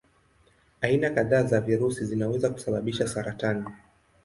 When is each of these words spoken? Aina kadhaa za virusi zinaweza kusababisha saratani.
Aina 0.81 1.09
kadhaa 1.11 1.43
za 1.43 1.61
virusi 1.61 2.05
zinaweza 2.05 2.49
kusababisha 2.49 3.07
saratani. 3.07 3.65